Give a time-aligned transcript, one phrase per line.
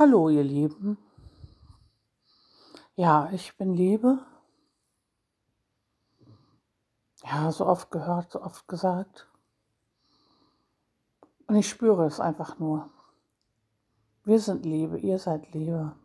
[0.00, 0.96] Hallo, ihr Lieben.
[2.94, 4.20] Ja, ich bin Liebe.
[7.24, 9.28] Ja, so oft gehört, so oft gesagt.
[11.48, 12.88] Und ich spüre es einfach nur.
[14.22, 15.96] Wir sind Liebe, ihr seid Liebe.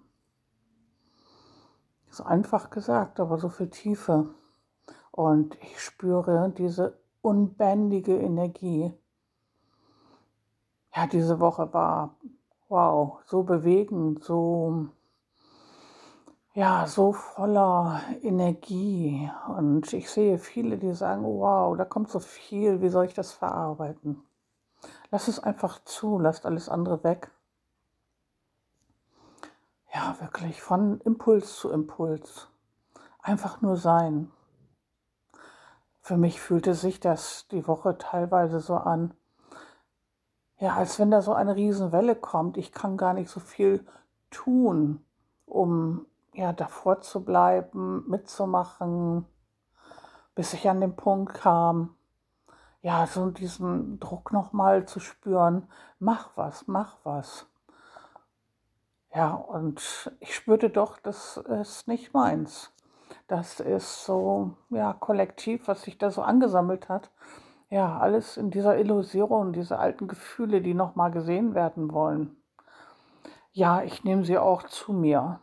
[2.09, 4.33] So einfach gesagt, aber so viel Tiefe.
[5.11, 8.91] Und ich spüre diese unbändige Energie.
[10.95, 12.17] Ja, diese Woche war
[12.69, 14.87] wow, so bewegend, so,
[16.53, 19.29] ja, so voller Energie.
[19.47, 23.31] Und ich sehe viele, die sagen, wow, da kommt so viel, wie soll ich das
[23.31, 24.23] verarbeiten?
[25.11, 27.31] Lass es einfach zu, lasst alles andere weg.
[29.93, 32.47] Ja, wirklich von Impuls zu Impuls.
[33.21, 34.31] Einfach nur sein.
[36.01, 39.13] Für mich fühlte sich das die Woche teilweise so an,
[40.59, 42.57] ja, als wenn da so eine Riesenwelle kommt.
[42.57, 43.85] Ich kann gar nicht so viel
[44.29, 45.03] tun,
[45.45, 49.25] um ja davor zu bleiben, mitzumachen,
[50.35, 51.95] bis ich an den Punkt kam,
[52.81, 57.47] ja, so diesen Druck nochmal zu spüren, mach was, mach was.
[59.13, 62.73] Ja, und ich spürte doch, das ist nicht meins.
[63.27, 67.11] Das ist so, ja, kollektiv, was sich da so angesammelt hat
[67.73, 72.37] ja, alles in dieser Illusion, diese alten Gefühle, die nochmal gesehen werden wollen.
[73.51, 75.39] Ja, ich nehme sie auch zu mir,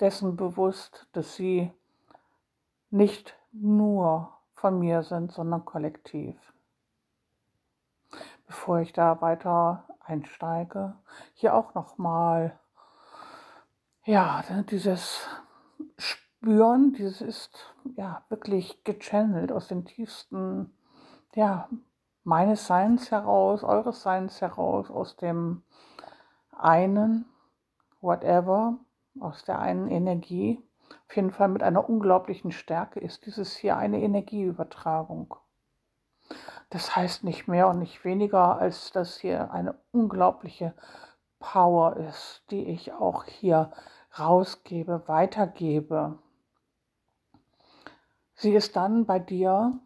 [0.00, 1.70] dessen bewusst, dass sie
[2.88, 6.34] nicht nur von mir sind, sondern kollektiv.
[8.46, 10.94] Bevor ich da weiter einsteige,
[11.34, 12.58] hier auch nochmal,
[14.06, 15.28] ja, dieses
[15.98, 20.74] Spüren, dieses ist ja wirklich gechannelt aus den tiefsten
[21.34, 21.68] ja,
[22.22, 25.62] meines Seins heraus, eures Seins heraus, aus dem
[26.52, 27.26] einen,
[28.00, 28.78] whatever,
[29.20, 30.62] aus der einen Energie,
[31.08, 35.34] auf jeden Fall mit einer unglaublichen Stärke ist dieses hier eine Energieübertragung.
[36.70, 40.74] Das heißt nicht mehr und nicht weniger, als dass hier eine unglaubliche
[41.38, 43.70] Power ist, die ich auch hier
[44.18, 46.18] rausgebe, weitergebe.
[48.34, 49.78] Sie ist dann bei dir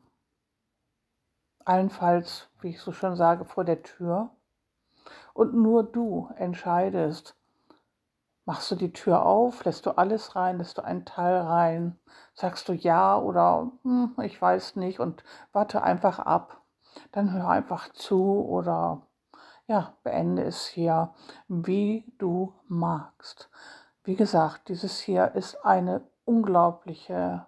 [1.69, 4.31] allenfalls, wie ich so schön sage, vor der Tür.
[5.35, 7.37] Und nur du entscheidest,
[8.47, 11.99] machst du die Tür auf, lässt du alles rein, lässt du einen Teil rein,
[12.33, 16.63] sagst du ja oder hm, ich weiß nicht und warte einfach ab.
[17.13, 19.03] Dann hör einfach zu oder
[19.67, 21.13] ja, beende es hier,
[21.47, 23.51] wie du magst.
[24.03, 27.47] Wie gesagt, dieses hier ist eine unglaubliche,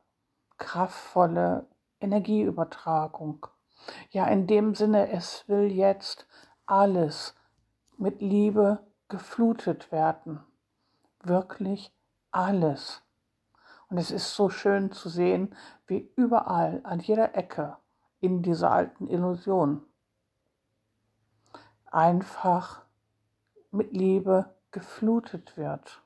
[0.58, 1.66] kraftvolle
[2.00, 3.47] Energieübertragung.
[4.10, 6.26] Ja, in dem Sinne, es will jetzt
[6.66, 7.34] alles
[7.96, 10.41] mit Liebe geflutet werden.
[11.22, 11.92] Wirklich
[12.30, 13.02] alles.
[13.88, 15.54] Und es ist so schön zu sehen,
[15.86, 17.76] wie überall, an jeder Ecke
[18.20, 19.84] in dieser alten Illusion
[21.90, 22.82] einfach
[23.70, 26.02] mit Liebe geflutet wird.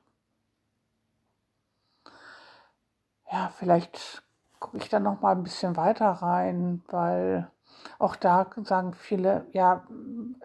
[3.31, 4.23] Ja, vielleicht
[4.59, 7.51] gucke ich da noch mal ein bisschen weiter rein, weil
[7.99, 9.85] auch da sagen viele, ja,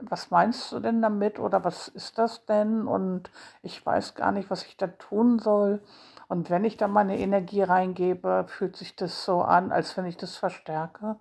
[0.00, 2.86] was meinst du denn damit oder was ist das denn?
[2.86, 3.30] Und
[3.62, 5.82] ich weiß gar nicht, was ich da tun soll.
[6.28, 10.16] Und wenn ich da meine Energie reingebe, fühlt sich das so an, als wenn ich
[10.16, 11.16] das verstärke.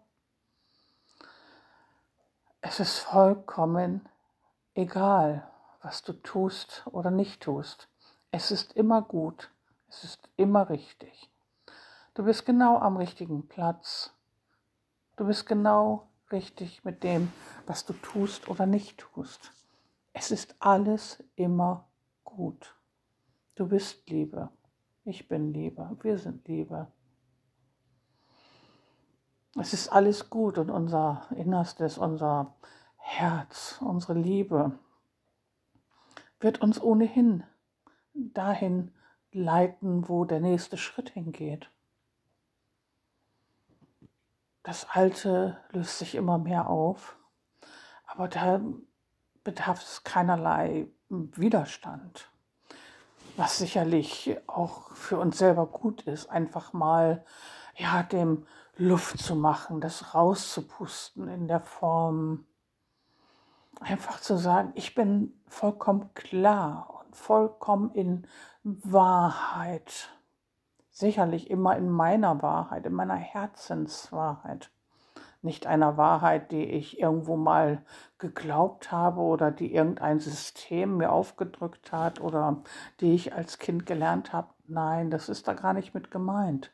[2.62, 4.08] Es ist vollkommen
[4.76, 5.48] egal,
[5.82, 7.88] was du tust oder nicht tust.
[8.32, 9.52] Es ist immer gut.
[9.88, 11.30] Es ist immer richtig.
[12.14, 14.14] Du bist genau am richtigen Platz.
[15.20, 17.30] Du bist genau richtig mit dem,
[17.68, 19.52] was du tust oder nicht tust.
[20.14, 21.90] Es ist alles immer
[22.24, 22.74] gut.
[23.56, 24.48] Du bist Liebe.
[25.04, 25.98] Ich bin Liebe.
[26.04, 26.88] Wir sind Liebe.
[29.60, 32.56] Es ist alles gut und unser Innerstes, unser
[32.96, 34.80] Herz, unsere Liebe
[36.40, 37.44] wird uns ohnehin
[38.14, 38.94] dahin
[39.34, 41.70] leiten, wo der nächste Schritt hingeht.
[44.70, 47.18] Das Alte löst sich immer mehr auf,
[48.06, 48.62] aber da
[49.44, 52.30] bedarf es keinerlei Widerstand,
[53.36, 57.26] was sicherlich auch für uns selber gut ist, einfach mal
[57.78, 58.46] ja dem
[58.78, 62.46] Luft zu machen, das rauszupusten in der Form,
[63.80, 68.28] einfach zu sagen, ich bin vollkommen klar und vollkommen in
[68.62, 70.10] Wahrheit
[71.00, 74.70] sicherlich immer in meiner Wahrheit, in meiner Herzenswahrheit.
[75.42, 77.82] nicht einer Wahrheit, die ich irgendwo mal
[78.18, 82.58] geglaubt habe oder die irgendein System mir aufgedrückt hat oder
[83.00, 84.50] die ich als Kind gelernt habe.
[84.68, 86.72] Nein, das ist da gar nicht mit gemeint.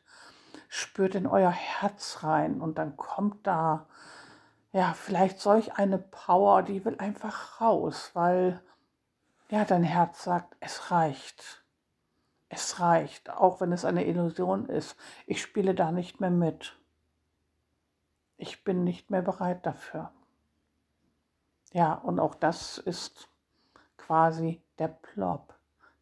[0.68, 3.86] Spürt in euer Herz rein und dann kommt da
[4.72, 8.60] ja vielleicht solch eine Power, die will einfach raus, weil
[9.48, 11.65] ja dein Herz sagt, es reicht.
[12.48, 14.96] Es reicht, auch wenn es eine Illusion ist.
[15.26, 16.76] Ich spiele da nicht mehr mit
[18.38, 20.12] ich bin nicht mehr bereit dafür.
[21.72, 23.28] Ja, und auch das ist
[23.96, 25.54] quasi der Plop,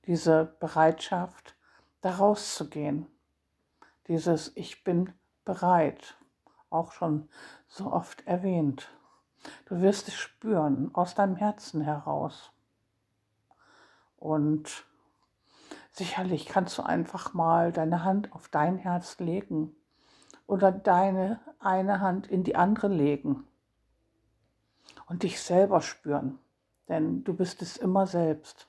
[0.06, 1.56] diese Bereitschaft,
[2.00, 3.06] da rauszugehen.
[4.08, 5.12] Dieses Ich bin
[5.44, 6.17] bereit,
[6.70, 7.29] auch schon
[7.67, 8.90] so oft erwähnt.
[9.67, 12.50] Du wirst es spüren aus deinem Herzen heraus.
[14.17, 14.87] Und
[15.94, 19.75] sicherlich kannst du einfach mal deine Hand auf dein Herz legen
[20.46, 23.46] oder deine eine Hand in die andere legen
[25.06, 26.38] und dich selber spüren,
[26.88, 28.69] denn du bist es immer selbst.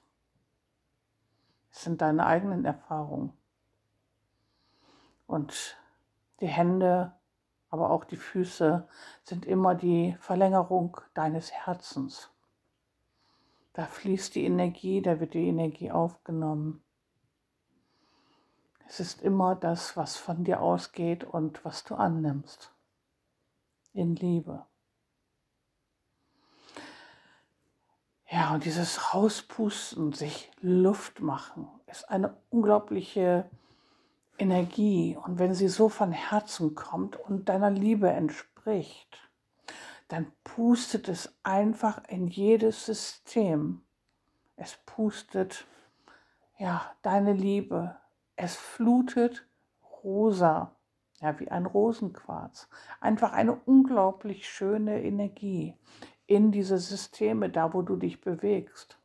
[1.71, 3.33] Es sind deine eigenen Erfahrungen.
[5.25, 5.77] Und
[6.41, 7.11] die Hände,
[7.71, 8.87] aber auch die Füße
[9.23, 12.29] sind immer die Verlängerung deines Herzens.
[13.73, 16.84] Da fließt die Energie, da wird die Energie aufgenommen.
[18.87, 22.71] Es ist immer das, was von dir ausgeht und was du annimmst.
[23.93, 24.65] In Liebe.
[28.29, 33.49] Ja, und dieses Rauspusten, sich Luft machen, ist eine unglaubliche
[34.37, 35.15] Energie.
[35.15, 39.17] Und wenn sie so von Herzen kommt und deiner Liebe entspricht,
[40.07, 43.81] dann pustet es einfach in jedes System.
[44.55, 45.65] Es pustet
[46.57, 47.95] ja deine Liebe,
[48.35, 49.47] es flutet
[50.03, 50.75] rosa,
[51.19, 52.69] ja, wie ein Rosenquarz.
[52.99, 55.77] Einfach eine unglaublich schöne Energie
[56.27, 58.99] in diese Systeme, da wo du dich bewegst.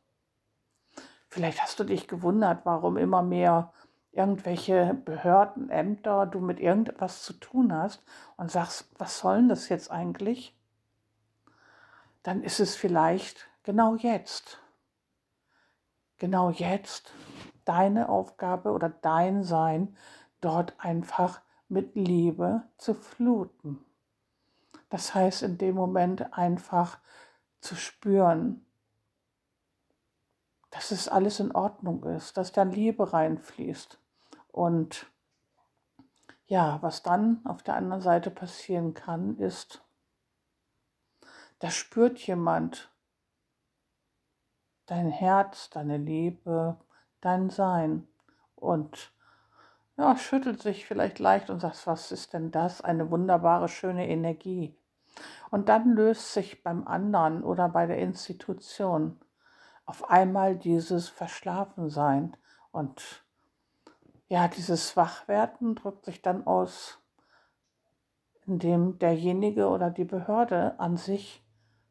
[1.29, 3.71] Vielleicht hast du dich gewundert, warum immer mehr
[4.11, 8.03] irgendwelche Behörden, Ämter, du mit irgendetwas zu tun hast
[8.35, 10.57] und sagst, was soll das jetzt eigentlich?
[12.23, 14.59] Dann ist es vielleicht genau jetzt.
[16.17, 17.13] Genau jetzt
[17.65, 19.95] deine Aufgabe oder dein Sein,
[20.41, 23.83] dort einfach mit Liebe zu fluten.
[24.89, 26.99] Das heißt, in dem Moment einfach
[27.61, 28.65] zu spüren,
[30.69, 33.99] dass es alles in Ordnung ist, dass da Liebe reinfließt.
[34.51, 35.05] Und
[36.47, 39.83] ja, was dann auf der anderen Seite passieren kann, ist,
[41.59, 42.91] da spürt jemand
[44.87, 46.77] dein Herz, deine Liebe,
[47.21, 48.07] dein Sein
[48.55, 49.11] und
[49.97, 52.81] ja, schüttelt sich vielleicht leicht und sagt, was ist denn das?
[52.81, 54.75] Eine wunderbare, schöne Energie.
[55.51, 59.19] Und dann löst sich beim anderen oder bei der Institution
[59.85, 62.37] auf einmal dieses Verschlafensein
[62.71, 63.23] und
[64.29, 66.99] ja, dieses Wachwerden drückt sich dann aus,
[68.45, 71.43] indem derjenige oder die Behörde an sich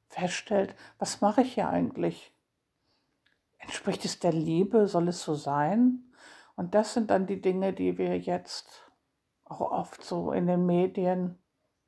[0.09, 2.35] feststellt, was mache ich hier eigentlich?
[3.71, 4.89] Entspricht es der Liebe?
[4.89, 6.03] Soll es so sein?
[6.57, 8.91] Und das sind dann die Dinge, die wir jetzt
[9.45, 11.39] auch oft so in den Medien,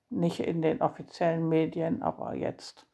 [0.08, 2.86] nicht in den offiziellen Medien, aber jetzt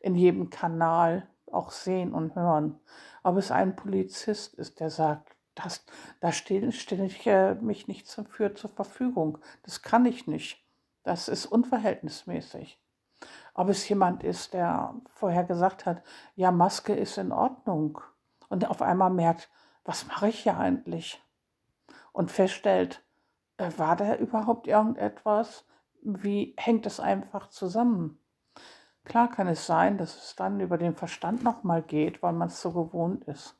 [0.00, 2.80] in jedem Kanal auch sehen und hören.
[3.22, 5.86] Ob es ein Polizist ist, der sagt, das,
[6.18, 9.38] da stelle stell ich äh, mich nicht für zur Verfügung.
[9.62, 10.66] Das kann ich nicht.
[11.04, 12.82] Das ist unverhältnismäßig.
[13.54, 16.02] Ob es jemand ist, der vorher gesagt hat,
[16.34, 18.00] ja, Maske ist in Ordnung
[18.52, 19.50] und auf einmal merkt,
[19.82, 21.24] was mache ich hier eigentlich?
[22.12, 23.02] Und feststellt,
[23.56, 25.66] äh, war da überhaupt irgendetwas?
[26.02, 28.20] Wie hängt es einfach zusammen?
[29.04, 32.60] Klar kann es sein, dass es dann über den Verstand nochmal geht, weil man es
[32.60, 33.58] so gewohnt ist.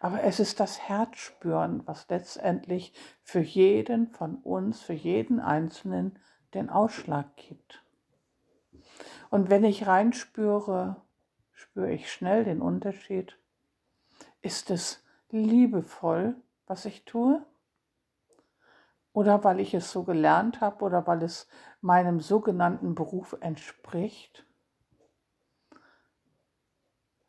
[0.00, 2.92] Aber es ist das Herzspüren, was letztendlich
[3.22, 6.18] für jeden von uns, für jeden Einzelnen
[6.52, 7.82] den Ausschlag gibt.
[9.30, 11.00] Und wenn ich reinspüre,
[11.52, 13.38] spüre ich schnell den Unterschied
[14.44, 16.36] ist es liebevoll,
[16.66, 17.44] was ich tue?
[19.12, 21.48] Oder weil ich es so gelernt habe oder weil es
[21.80, 24.44] meinem sogenannten Beruf entspricht?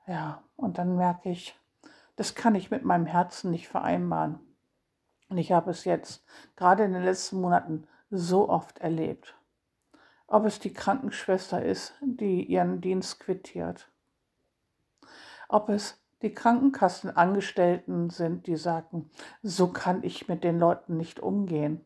[0.07, 1.57] Ja, und dann merke ich,
[2.15, 4.39] das kann ich mit meinem Herzen nicht vereinbaren.
[5.29, 9.36] Und ich habe es jetzt gerade in den letzten Monaten so oft erlebt.
[10.27, 13.89] Ob es die Krankenschwester ist, die ihren Dienst quittiert.
[15.48, 19.10] Ob es die Krankenkassenangestellten sind, die sagen,
[19.43, 21.84] so kann ich mit den Leuten nicht umgehen.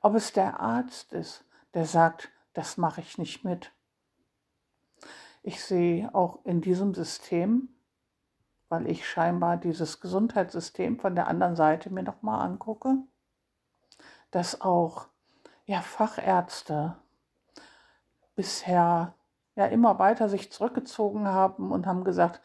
[0.00, 1.44] Ob es der Arzt ist,
[1.74, 3.72] der sagt, das mache ich nicht mit.
[5.42, 7.68] Ich sehe auch in diesem System,
[8.68, 12.98] weil ich scheinbar dieses Gesundheitssystem von der anderen Seite mir nochmal angucke,
[14.30, 15.08] dass auch
[15.64, 16.96] ja, Fachärzte
[18.34, 19.14] bisher
[19.56, 22.40] ja immer weiter sich zurückgezogen haben und haben gesagt,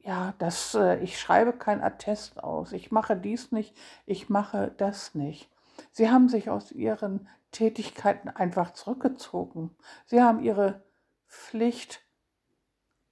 [0.00, 3.76] ja, das, äh, ich schreibe kein Attest aus, ich mache dies nicht,
[4.06, 5.50] ich mache das nicht.
[5.92, 9.76] Sie haben sich aus ihren Tätigkeiten einfach zurückgezogen.
[10.06, 10.82] Sie haben ihre
[11.28, 12.02] Pflicht,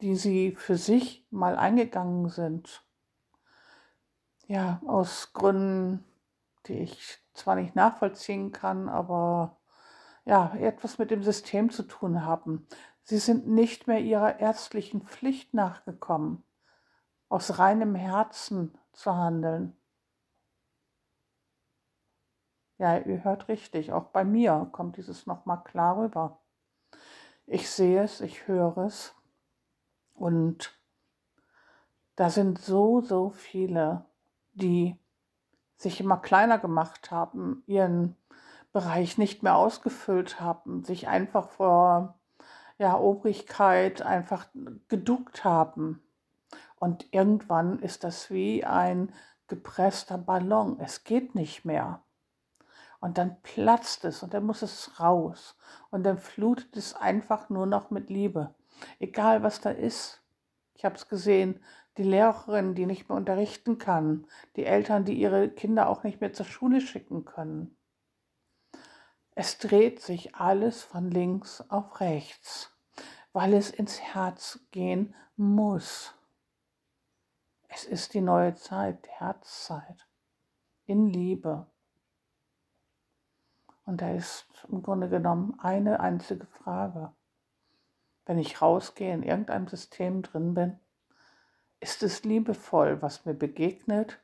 [0.01, 2.85] die sie für sich mal eingegangen sind,
[4.47, 6.05] ja, aus Gründen,
[6.67, 9.59] die ich zwar nicht nachvollziehen kann, aber
[10.25, 12.67] ja, etwas mit dem System zu tun haben.
[13.03, 16.43] Sie sind nicht mehr ihrer ärztlichen Pflicht nachgekommen,
[17.29, 19.77] aus reinem Herzen zu handeln.
[22.79, 26.41] Ja, ihr hört richtig, auch bei mir kommt dieses nochmal klar rüber.
[27.47, 29.15] Ich sehe es, ich höre es
[30.15, 30.79] und
[32.17, 34.05] da sind so, so viele,
[34.53, 34.99] die
[35.77, 38.17] sich immer kleiner gemacht haben, ihren
[38.73, 42.19] Bereich nicht mehr ausgefüllt haben, sich einfach vor
[42.79, 44.49] ja, Obrigkeit einfach
[44.89, 46.03] geduckt haben.
[46.79, 49.13] Und irgendwann ist das wie ein
[49.49, 50.79] gepresster Ballon.
[50.81, 52.03] Es geht nicht mehr.
[53.01, 55.57] Und dann platzt es und dann muss es raus.
[55.91, 58.55] Und dann flutet es einfach nur noch mit Liebe.
[58.99, 60.23] Egal was da ist.
[60.75, 61.61] Ich habe es gesehen,
[61.97, 66.33] die Lehrerin, die nicht mehr unterrichten kann, die Eltern, die ihre Kinder auch nicht mehr
[66.33, 67.77] zur Schule schicken können.
[69.35, 72.75] Es dreht sich alles von links auf rechts,
[73.33, 76.15] weil es ins Herz gehen muss.
[77.77, 80.09] Es ist die neue Zeit, die Herzzeit,
[80.87, 81.67] in Liebe.
[83.85, 87.13] Und da ist im Grunde genommen eine einzige Frage.
[88.25, 90.81] Wenn ich rausgehe, in irgendeinem System drin bin,
[91.79, 94.21] ist es liebevoll, was mir begegnet?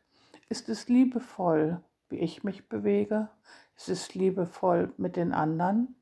[0.49, 3.29] Ist es liebevoll, wie ich mich bewege?
[3.77, 5.95] Es ist liebevoll mit den anderen.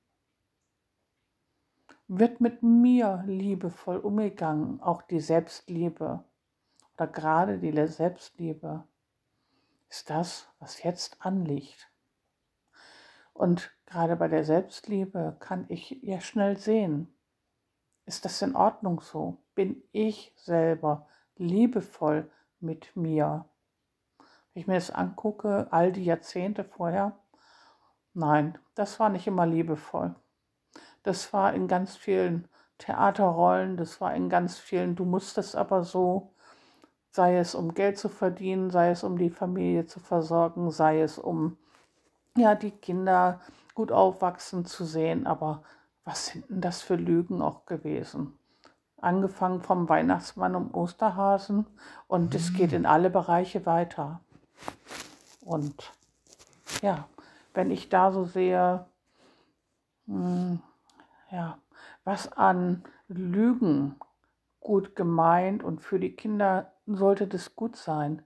[2.06, 6.22] Wird mit mir liebevoll umgegangen, auch die Selbstliebe
[7.00, 8.84] oder gerade die Selbstliebe
[9.88, 11.90] ist das, was jetzt anliegt.
[13.32, 17.08] Und gerade bei der Selbstliebe kann ich ja schnell sehen,
[18.04, 19.38] ist das in Ordnung so?
[19.54, 23.46] Bin ich selber liebevoll mit mir?
[24.52, 27.18] Wenn ich mir das angucke, all die Jahrzehnte vorher,
[28.12, 30.14] Nein, das war nicht immer liebevoll.
[31.02, 36.34] Das war in ganz vielen Theaterrollen, das war in ganz vielen, du musstest aber so,
[37.10, 41.18] sei es um Geld zu verdienen, sei es um die Familie zu versorgen, sei es
[41.18, 41.56] um
[42.36, 43.40] ja, die Kinder
[43.74, 45.62] gut aufwachsen zu sehen, aber
[46.04, 48.38] was sind denn das für Lügen auch gewesen?
[49.00, 51.66] Angefangen vom Weihnachtsmann und Osterhasen
[52.06, 54.20] und es geht in alle Bereiche weiter.
[55.40, 55.92] Und
[56.82, 57.08] ja,
[57.54, 58.86] wenn ich da so sehe,
[60.06, 60.60] hm,
[61.30, 61.58] ja,
[62.04, 63.96] was an Lügen
[64.60, 68.22] gut gemeint und für die Kinder sollte das gut sein.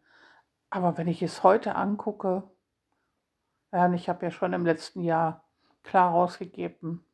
[0.70, 2.44] Aber wenn ich es heute angucke,
[3.72, 5.44] ja, ich habe ja schon im letzten Jahr
[5.82, 7.04] klar rausgegeben,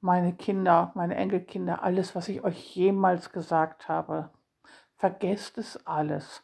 [0.00, 4.30] meine Kinder, meine Enkelkinder, alles, was ich euch jemals gesagt habe,
[4.96, 6.42] vergesst es alles.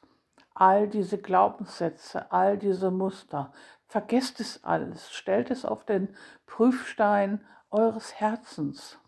[0.55, 3.53] All diese Glaubenssätze, all diese Muster,
[3.93, 6.17] Vergesst es alles, stellt es auf den
[6.47, 8.99] Prüfstein eures Herzens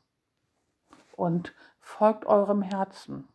[1.16, 3.26] und folgt eurem Herzen.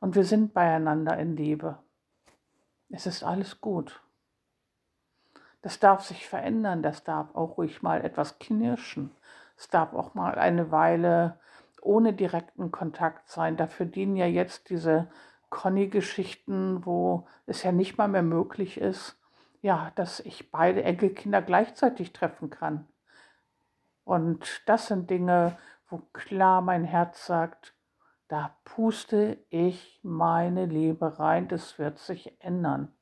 [0.00, 1.78] Und wir sind beieinander in Liebe.
[2.90, 4.00] Es ist alles gut.
[5.62, 9.10] Das darf sich verändern, das darf auch ruhig mal etwas knirschen.
[9.56, 11.38] Es darf auch mal eine Weile
[11.82, 13.56] ohne direkten Kontakt sein.
[13.56, 15.10] Dafür dienen ja jetzt diese
[15.50, 19.18] Conny-Geschichten, wo es ja nicht mal mehr möglich ist,
[19.60, 22.86] ja, dass ich beide Enkelkinder gleichzeitig treffen kann.
[24.04, 27.74] Und das sind Dinge, wo klar mein Herz sagt,
[28.28, 32.92] da puste ich meine Liebe rein, das wird sich ändern.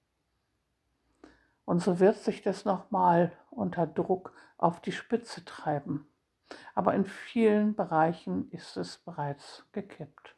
[1.64, 6.06] Und so wird sich das nochmal unter Druck auf die Spitze treiben.
[6.75, 10.37] Aber in vielen Bereichen ist es bereits gekippt.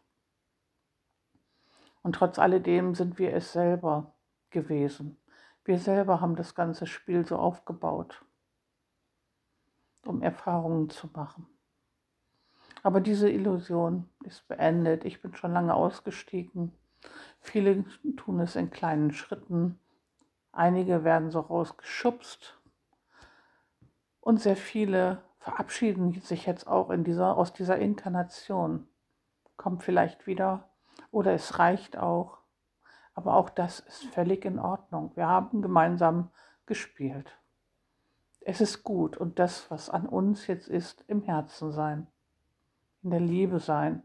[2.02, 4.14] Und trotz alledem sind wir es selber
[4.48, 5.20] gewesen.
[5.66, 8.24] Wir selber haben das ganze Spiel so aufgebaut,
[10.06, 11.46] um Erfahrungen zu machen.
[12.82, 15.04] Aber diese Illusion ist beendet.
[15.04, 16.72] Ich bin schon lange ausgestiegen.
[17.40, 17.84] Viele
[18.16, 19.78] tun es in kleinen Schritten.
[20.52, 22.58] Einige werden so rausgeschubst.
[24.20, 28.86] Und sehr viele verabschieden sich jetzt auch in dieser, aus dieser Inkarnation.
[29.56, 30.68] Kommt vielleicht wieder
[31.10, 32.38] oder es reicht auch.
[33.14, 35.12] Aber auch das ist völlig in Ordnung.
[35.14, 36.30] Wir haben gemeinsam
[36.66, 37.38] gespielt.
[38.40, 42.06] Es ist gut und das, was an uns jetzt ist, im Herzen sein,
[43.02, 44.02] in der Liebe sein.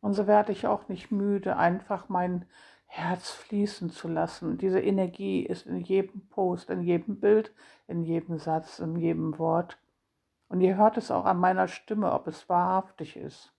[0.00, 2.46] Und so werde ich auch nicht müde, einfach mein
[2.86, 4.58] Herz fließen zu lassen.
[4.58, 7.52] Diese Energie ist in jedem Post, in jedem Bild,
[7.88, 9.78] in jedem Satz, in jedem Wort.
[10.48, 13.52] Und ihr hört es auch an meiner Stimme, ob es wahrhaftig ist,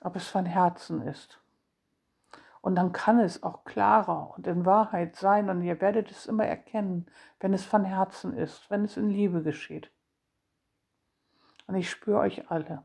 [0.00, 1.40] ob es von Herzen ist.
[2.62, 6.44] Und dann kann es auch klarer und in Wahrheit sein und ihr werdet es immer
[6.44, 7.06] erkennen,
[7.40, 9.90] wenn es von Herzen ist, wenn es in Liebe geschieht.
[11.70, 12.82] Und ich spüre euch alle.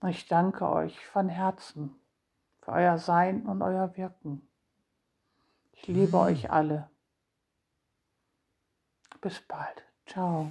[0.00, 1.94] Und ich danke euch von Herzen
[2.62, 4.48] für euer Sein und euer Wirken.
[5.72, 6.88] Ich liebe euch alle.
[9.20, 9.84] Bis bald.
[10.06, 10.50] Ciao.